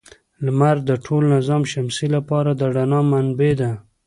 [0.45, 3.71] لمر د ټول نظام شمسي لپاره د رڼا منبع ده.